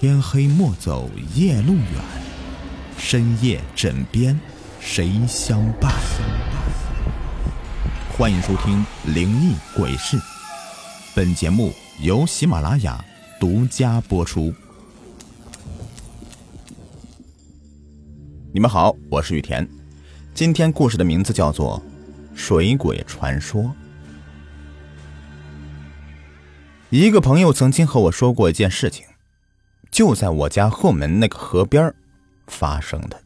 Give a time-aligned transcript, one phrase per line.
[0.00, 1.84] 天黑莫走夜路远，
[2.96, 4.38] 深夜枕边
[4.78, 5.92] 谁相伴？
[8.16, 10.16] 欢迎收听《灵异鬼事》，
[11.16, 13.04] 本节目由喜马拉雅
[13.40, 14.54] 独家播出。
[18.54, 19.68] 你们好，我是雨田。
[20.32, 21.82] 今天故事的名字叫做
[22.38, 23.62] 《水鬼传说》。
[26.88, 29.04] 一个朋友曾经和我说过一件事情。
[29.90, 31.94] 就在我家后门那个河边
[32.46, 33.20] 发生的。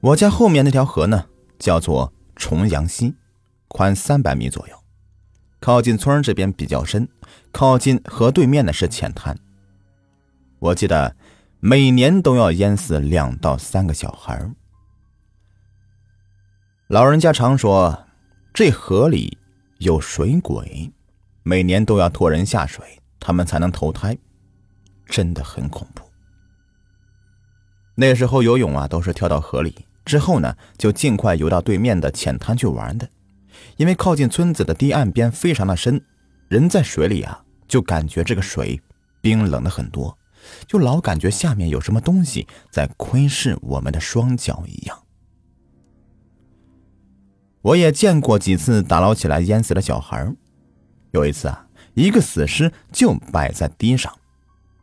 [0.00, 1.26] 我家后面那条河呢，
[1.58, 3.14] 叫做重阳溪，
[3.66, 4.76] 宽三百米左右，
[5.60, 7.08] 靠近村这边比较深，
[7.50, 9.36] 靠近河对面的是浅滩。
[10.60, 11.16] 我记得
[11.60, 14.50] 每年都要淹死两到三个小孩。
[16.86, 18.06] 老人家常说，
[18.54, 19.36] 这河里
[19.78, 20.92] 有水鬼，
[21.42, 24.16] 每年都要拖人下水，他们才能投胎。
[25.08, 26.04] 真的很恐怖。
[27.94, 33.08] 那时候游泳啊，都是跳到河里，之后呢，就尽快游到对面的浅滩去玩的。
[33.76, 36.00] 因为靠近村子的堤岸边非常的深，
[36.48, 38.80] 人在水里啊，就感觉这个水
[39.20, 40.16] 冰冷的很多，
[40.68, 45.02] 就老感觉下面有什么东西在窥视我们的双脚一样。
[47.62, 50.32] 我也见过几次打捞起来淹死的小孩，
[51.10, 54.16] 有一次啊，一个死尸就摆在堤上。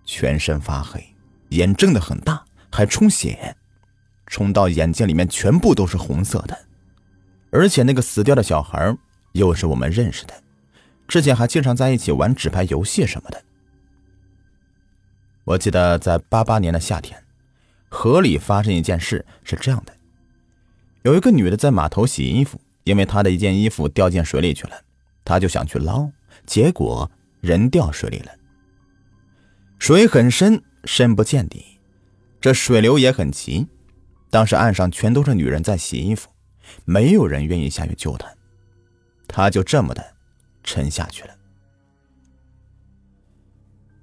[0.05, 1.03] 全身发黑，
[1.49, 3.55] 眼睁得很大，还充血，
[4.27, 6.57] 冲到眼睛里面全部都是红色的。
[7.51, 8.95] 而且那个死掉的小孩
[9.33, 10.33] 又是我们认识的，
[11.07, 13.43] 之前还经常在一起玩纸牌游戏什么的。
[15.45, 17.23] 我记得在八八年的夏天，
[17.89, 19.93] 河里发生一件事，是这样的：
[21.03, 24.75] 有一个女的在码头洗衣服，因为她的一件衣服掉进水里去了，
[25.23, 26.09] 她就想去捞，
[26.45, 27.09] 结果
[27.41, 28.31] 人掉水里了。
[29.87, 31.63] 水很深，深不见底，
[32.41, 33.67] 这水流也很急。
[34.31, 36.27] 当时岸上全都是女人在洗衣服，
[36.85, 38.27] 没有人愿意下去救她，
[39.27, 40.03] 她就这么的
[40.63, 41.35] 沉下去了。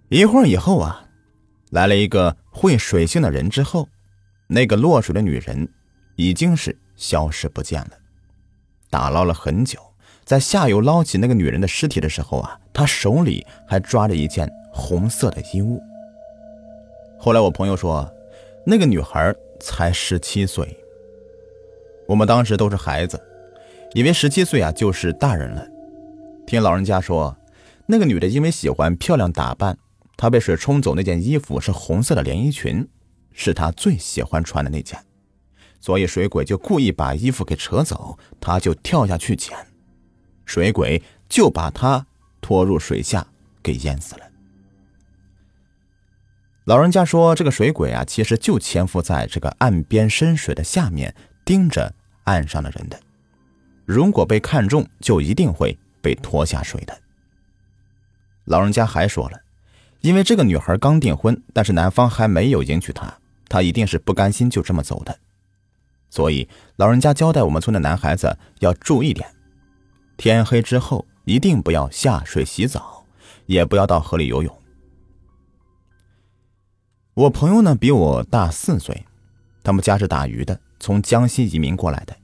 [0.08, 1.08] 一会儿以后啊，
[1.70, 3.88] 来了一个会水性的人，之后，
[4.46, 5.68] 那个落水的女人
[6.14, 7.90] 已经是消失不见了。
[8.88, 9.80] 打捞了很久，
[10.24, 14.48] 在下游捞起那个女人的尸体的时候啊，他手里还抓着一件。
[14.72, 15.80] 红色的衣物。
[17.18, 18.10] 后来我朋友说，
[18.66, 20.76] 那个女孩才十七岁。
[22.08, 23.20] 我们当时都是孩子，
[23.94, 25.64] 以为十七岁啊就是大人了。
[26.46, 27.36] 听老人家说，
[27.86, 29.78] 那个女的因为喜欢漂亮打扮，
[30.16, 32.86] 她被水冲走那件衣服是红色的连衣裙，
[33.32, 34.98] 是她最喜欢穿的那件，
[35.80, 39.56] 所以水鬼就故意把衣服给扯走，她就跳下去捡，
[40.44, 42.04] 水鬼就把她
[42.40, 43.26] 拖入水下
[43.62, 44.31] 给淹死了。
[46.64, 51.12] 老人家说：“这个水鬼啊，其实就潜伏在这个岸边深水的下面，
[51.44, 51.92] 盯着
[52.24, 53.00] 岸上的人的。
[53.84, 56.96] 如果被看中，就一定会被拖下水的。”
[58.46, 59.40] 老人家还说了，
[60.02, 63.12] 因为这个女孩刚订婚，但是男方还没有迎娶她，
[63.48, 65.18] 她一定是不甘心就这么走的。
[66.10, 69.28] 所以老人家交代我们村的男孩子要注意点：
[70.16, 73.04] 天黑之后一定不要下水洗澡，
[73.46, 74.61] 也不要到河里游泳。
[77.14, 79.04] 我朋友呢比我大四岁，
[79.62, 82.16] 他们家是打鱼的，从江西移民过来的。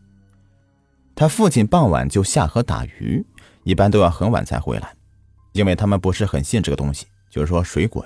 [1.14, 3.22] 他父亲傍晚就下河打鱼，
[3.64, 4.94] 一般都要很晚才回来，
[5.52, 8.02] 因为他们不是很信这个东西，就是说水鬼。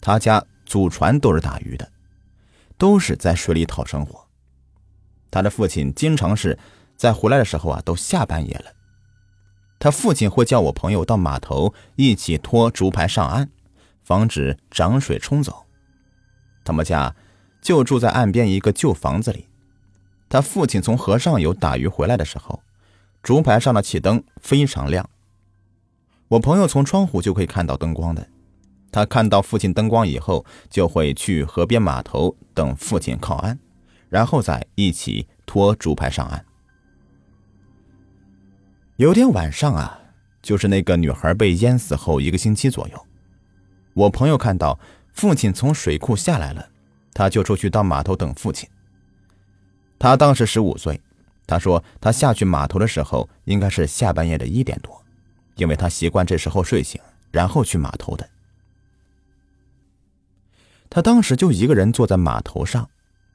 [0.00, 1.86] 他家祖传都是打鱼的，
[2.78, 4.26] 都是在水里讨生活。
[5.30, 6.58] 他的父亲经常是
[6.96, 8.72] 在回来的时候啊，都下半夜了。
[9.78, 13.50] 他父亲会叫我朋友到码头一起拖竹排上岸，
[14.02, 15.63] 防止涨水冲走。
[16.64, 17.14] 他们家
[17.60, 19.46] 就住在岸边一个旧房子里。
[20.28, 22.62] 他父亲从河上游打鱼回来的时候，
[23.22, 25.08] 竹排上的气灯非常亮。
[26.28, 28.26] 我朋友从窗户就可以看到灯光的。
[28.90, 33.58] 他看到父亲灯光以后，就会去河边码头等父亲靠岸，
[34.08, 36.44] 然后再一起拖竹排上岸。
[38.96, 40.00] 有天晚上啊，
[40.42, 43.06] 就是那个女孩被淹死后一个星期左右，
[43.92, 44.80] 我朋友看到。
[45.14, 46.68] 父亲从水库下来了，
[47.14, 48.68] 他就出去到码头等父亲。
[49.98, 51.00] 他当时十五岁，
[51.46, 55.02] 他说他下去码头的时候应该是下半夜的一点多，
[55.54, 57.00] 因为他习惯这时候睡醒，
[57.30, 58.28] 然后去码头的。
[60.90, 62.88] 他当时就一个人坐在码头上，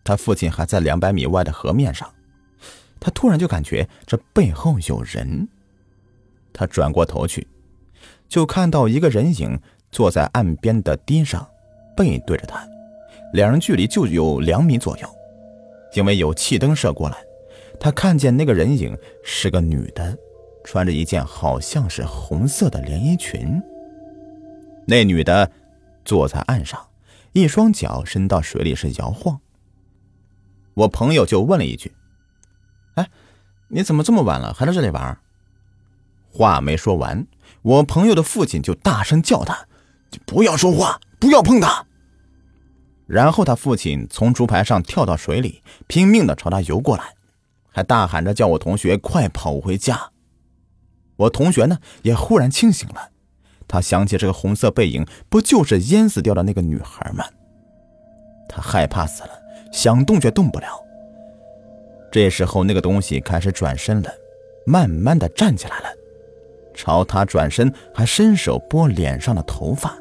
[0.04, 2.08] 他父亲还在两百米外的河面上。
[3.00, 5.48] 他突然就感觉这背后有人，
[6.52, 7.48] 他转过头去，
[8.28, 9.60] 就看到一个人影。
[9.92, 11.50] 坐在岸边的堤上，
[12.00, 12.66] 背对着他，
[13.34, 15.10] 两人距离就有两米左右。
[15.94, 17.18] 因为有气灯射过来，
[17.78, 20.18] 他看见那个人影是个女的，
[20.64, 23.62] 穿着一件好像是红色的连衣裙。
[24.86, 25.52] 那女的
[26.06, 26.80] 坐在岸上，
[27.34, 29.38] 一双脚伸到水里是摇晃。
[30.76, 31.92] 我朋友就问了一句
[32.96, 33.10] ：“哎，
[33.68, 35.18] 你怎么这么晚了还在这里玩？”
[36.32, 37.28] 话没说完，
[37.64, 39.68] 我朋友的父亲就大声叫他
[40.26, 41.84] ：“不要说话，不要碰他。”
[43.10, 47.16] 然后他父亲从竹排上跳到水里，拼命的朝他游过来，
[47.72, 50.12] 还大喊着叫我同学快跑回家。
[51.16, 53.10] 我同学呢也忽然清醒了，
[53.68, 57.26] 他想起这个红色背影不就是淹死掉的那个女孩吗？
[58.48, 59.32] 他害怕死了，
[59.74, 60.68] 想动却动不了。
[62.12, 64.12] 这时候那个东西开始转身了，
[64.68, 65.90] 慢慢的站起来了，
[66.76, 69.98] 朝他转身，还伸手拨脸上的头发，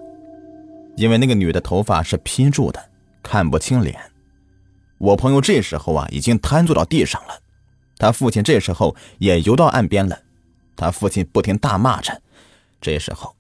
[0.97, 2.88] 因为那个女的头发是披住的。
[3.23, 3.99] 看不清脸，
[4.99, 7.41] 我朋友这时候啊已经瘫坐到地上了，
[7.97, 10.19] 他父亲这时候也游到岸边了，
[10.77, 12.23] 他父亲不停大骂着。
[12.81, 13.35] 这时候，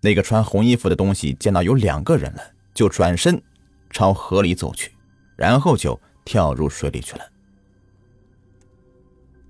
[0.00, 2.42] 那个穿红衣服的东西见到有两个人了，
[2.74, 3.40] 就转身
[3.90, 4.92] 朝河里走去，
[5.36, 7.24] 然后就跳入水里去了。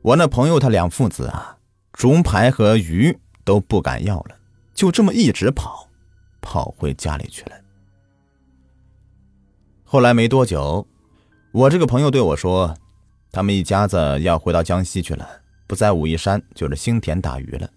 [0.02, 1.58] 我那朋友他两父子啊，
[1.92, 4.36] 竹排和鱼都不敢要了，
[4.74, 5.88] 就这么一直跑，
[6.40, 7.59] 跑回家里去了。
[9.92, 10.86] 后来没多久，
[11.50, 12.76] 我这个朋友对我说，
[13.32, 15.28] 他们一家子要回到江西去了，
[15.66, 17.68] 不在武夷山，就是兴田打鱼了。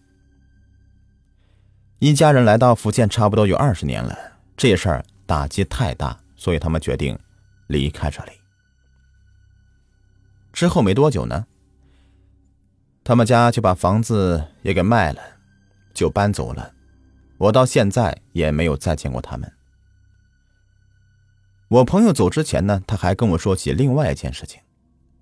[1.98, 4.16] 一家人来到福建差不多有二十年了，
[4.56, 7.18] 这事儿打击太大，所以他们决定
[7.66, 8.32] 离开这里。
[10.52, 11.48] 之后没多久呢，
[13.04, 15.20] 他们家就把房子也给卖了，
[15.96, 16.72] 就搬走了。
[17.40, 19.52] 我到现在也没有再见过他们。
[21.74, 24.62] 我朋友走之前呢，他还跟我说起另外一件事情。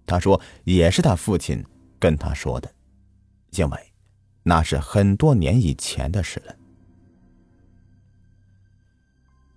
[0.06, 1.64] 他说也是他父亲
[1.98, 2.70] 跟他说的，
[3.52, 3.94] 因为
[4.44, 6.54] 那是很多年以前的事了。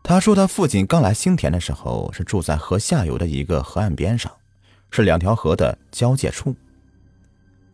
[0.05, 4.31] 他说他父亲刚来兴田的时候是住在河下游的一个河岸边上，
[4.93, 6.55] 是两条河的交界处。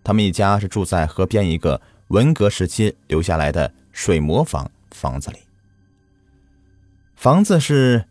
[0.02, 1.78] 他们一家是住在河边一个
[2.08, 5.40] 文革时期留下来的水磨坊房子里，
[7.14, 8.06] 房子是。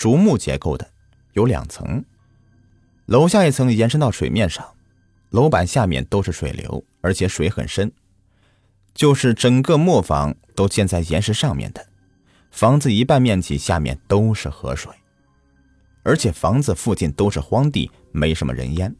[0.00, 0.92] 竹木结构的，
[1.34, 2.02] 有两层，
[3.04, 4.66] 楼下一层延伸到水面上，
[5.28, 7.92] 楼板下面都是水流，而且水很深，
[8.94, 11.86] 就是整个磨坊都建在岩石上面的，
[12.50, 14.90] 房子一半面积下面都是河水，
[16.02, 18.96] 而且房子附近都是荒地，没什么人烟。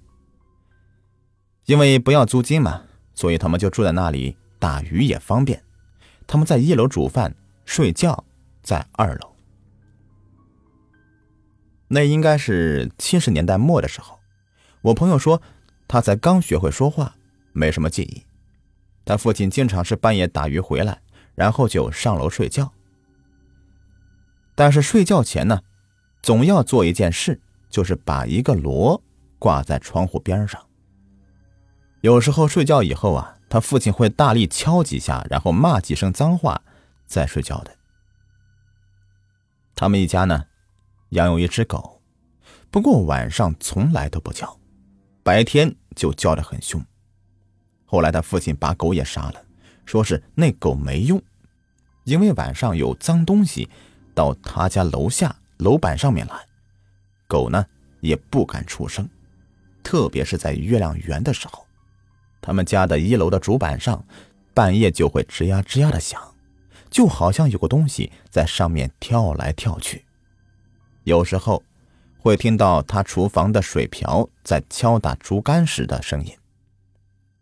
[1.64, 2.82] 因为不要租金嘛，
[3.14, 5.64] 所以他们就住在那里，打鱼也方便。
[6.26, 8.22] 他们在一楼煮饭、睡觉，
[8.62, 9.29] 在二楼。
[11.92, 14.20] 那应该是七十年代末的时候，
[14.80, 15.42] 我朋友说
[15.88, 17.16] 他才刚学会说话，
[17.52, 18.24] 没什么记忆。
[19.04, 21.02] 他父亲经常是半夜打鱼回来，
[21.34, 22.72] 然后就上楼睡觉。
[24.54, 25.62] 但是睡觉前呢，
[26.22, 29.02] 总要做一件事，就是把一个锣
[29.40, 30.64] 挂在窗户边上。
[32.02, 36.62] 有时候睡觉以后啊，他父亲会大力敲几下，然后骂几声脏话，
[37.04, 37.76] 再睡觉的。
[39.74, 40.44] 他们一家呢？
[41.10, 42.00] 养有一只狗，
[42.70, 44.58] 不过晚上从来都不叫，
[45.22, 46.84] 白天就叫得很凶。
[47.84, 49.42] 后来他父亲把狗也杀了，
[49.84, 51.20] 说是那狗没用，
[52.04, 53.68] 因为晚上有脏东西
[54.14, 56.34] 到他家楼下楼板上面来，
[57.26, 57.66] 狗呢
[58.00, 59.08] 也不敢出声，
[59.82, 61.66] 特别是在月亮圆的时候，
[62.40, 64.04] 他们家的一楼的主板上
[64.54, 66.22] 半夜就会吱呀吱呀的响，
[66.88, 70.04] 就好像有个东西在上面跳来跳去。
[71.04, 71.62] 有时候，
[72.18, 76.36] 会听到他厨房的水瓢在敲打竹竿时的声音，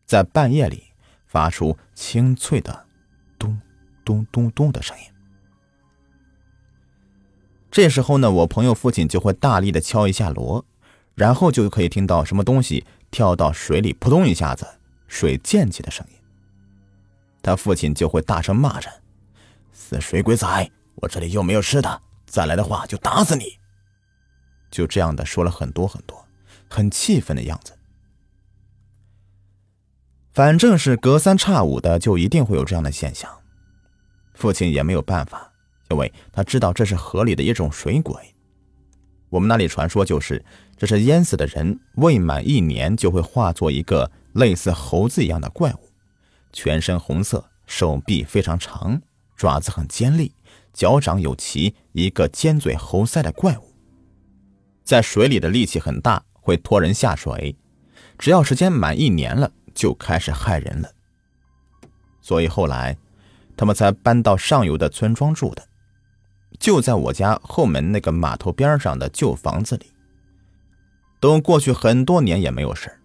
[0.07, 0.85] 在半夜里
[1.27, 2.87] 发出清脆的
[3.39, 3.61] “咚
[4.05, 5.05] 咚咚咚”的声音。
[7.71, 10.65] 这时候呢，我朋友父亲就会大力的敲一下锣，
[11.15, 14.67] 然后就可以听到什么东西跳到水里，扑通一下子，
[15.07, 16.17] 水溅起的声音。
[17.43, 18.91] 他父亲就会大声骂着
[19.73, 23.59] ：“死水鬼仔，我这里又没有吃的。”再来的话就打死你！
[24.71, 26.27] 就这样的说了很多很多，
[26.69, 27.73] 很气愤的样子。
[30.33, 33.29] 反正是隔三差五的，就一定会有这样的现象。
[34.35, 35.53] 父亲也没有办法，
[35.91, 38.35] 因为他知道这是河里的一种水鬼。
[39.31, 40.45] 我们那里传说就是，
[40.77, 45.91] 这是淹死的人未满一年就会化作一个类似猴子一样的怪物，
[46.53, 49.01] 全身红色，手臂非常长，
[49.35, 50.33] 爪子很尖利。
[50.79, 53.75] 脚掌有鳍、一个尖嘴猴腮的怪物，
[54.85, 57.57] 在水里的力气很大，会拖人下水。
[58.17, 60.89] 只要时间满一年了，就开始害人了。
[62.21, 62.97] 所以后来，
[63.57, 65.67] 他们才搬到上游的村庄住的，
[66.61, 69.93] 就在我家后门那个码头边上的旧房子里。
[71.19, 73.01] 都过去很多年也没有事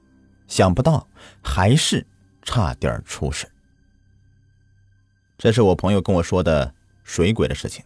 [0.48, 1.08] 想不到
[1.42, 2.06] 还是
[2.44, 3.52] 差点出事。
[5.40, 7.84] 这是我朋友跟我说的水鬼的事情，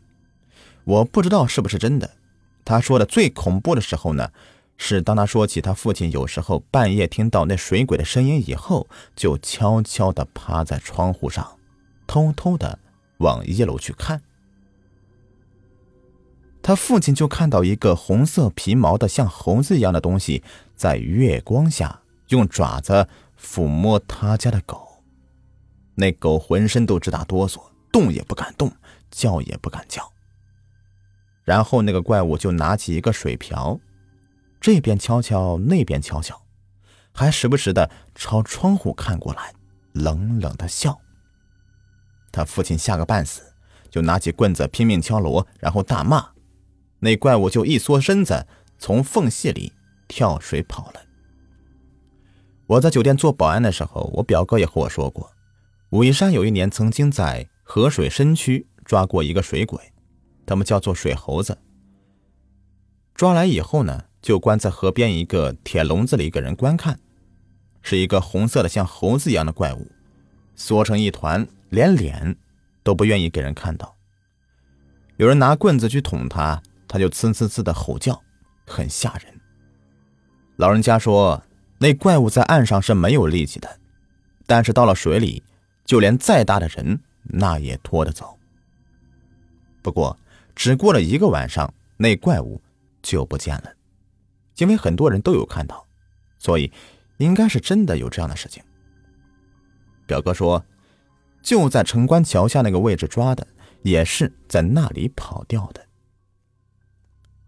[0.83, 2.09] 我不知道是不是真的。
[2.63, 4.29] 他说的最恐怖的时候呢，
[4.77, 11.57] 是当他说起他父亲有时候半夜听到那水鬼的声音以后，就悄悄地趴在窗户上，
[12.05, 12.77] 偷偷地
[13.17, 14.21] 往一楼去看。
[16.61, 20.43] 他父亲就看到一个红色皮毛的像猴子一样的东西，
[20.75, 23.07] 在月光下用爪子
[23.41, 25.01] 抚摸他家的狗。
[25.95, 28.69] 那狗浑身都直打哆嗦，动也不敢动，
[29.17, 30.13] 叫也不敢叫。
[31.43, 33.79] 然后那个怪物就拿起一个水瓢，
[34.61, 36.39] 这边敲敲，那边敲敲，
[37.13, 39.53] 还时不时的朝窗户看过来，
[39.93, 40.99] 冷冷的笑。
[42.31, 43.41] 他父亲吓个半死，
[43.89, 46.29] 就拿起棍子拼命敲锣，然后大骂。
[46.99, 48.45] 那怪物就一缩身子，
[48.77, 49.73] 从缝隙里
[50.07, 51.01] 跳水跑了。
[52.67, 55.31] 我在酒店做保安的时候，我表哥也和我说过。
[55.91, 59.79] 武夷山有一年曾经在河水深区抓过一个水鬼，
[60.47, 61.55] 他们叫做水猴子。
[63.13, 66.97] 抓来以后呢，就关在河边一个铁笼子里给人观看，
[67.83, 69.91] 是一个红色的像猴子一样的怪物，
[70.55, 72.35] 缩成一团，连脸
[72.81, 73.95] 都不愿意给人看到。
[75.17, 78.21] 有人拿棍子去捅他，他就呲呲呲的吼叫，
[78.65, 79.39] 很吓人。
[80.55, 81.43] 老人家说，
[81.79, 83.79] 那怪物在岸上是没有力气的，
[84.45, 85.43] 但是到了水里。
[85.85, 88.36] 就连再大的人，那也拖得走。
[89.87, 90.19] 不过，
[90.53, 92.61] 只过了一个晚上，那怪物
[93.01, 93.71] 就不见了。
[94.57, 95.87] 因为很多人都有看到，
[96.37, 96.69] 所以
[97.19, 98.61] 应该是真的有这样的事情。
[100.05, 100.61] 表哥说，
[101.41, 103.47] 就在城关桥下那个位置抓的，
[103.81, 105.85] 也是在那里跑掉的。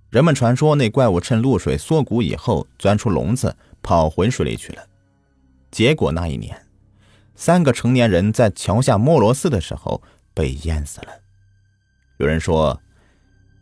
[0.10, 4.88] 人们传说，那怪物趁露水缩骨以后，钻出笼子，跑回水里去了。
[5.72, 6.66] 结果那一年。
[7.36, 10.02] 三个成年人在桥下摸螺丝的时候
[10.34, 11.22] 被淹死了。
[12.20, 12.82] 有人说，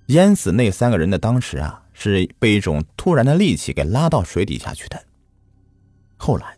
[0.07, 4.99] 淹死那三个人的当时啊，是被一种突然的力气给拉到水底下去的。
[6.17, 6.57] 后来，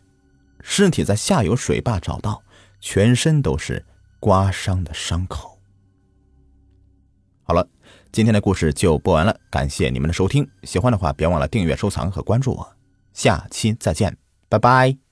[0.62, 2.42] 尸体在下游水坝找到，
[2.80, 3.84] 全身都是
[4.18, 5.58] 刮伤的伤口。
[7.42, 7.68] 好了，
[8.10, 10.48] 今天的故事就播完了，感谢你们的收听。
[10.62, 12.76] 喜欢的话，别忘了订阅、收藏和关注我。
[13.12, 14.16] 下期再见，
[14.48, 15.09] 拜拜。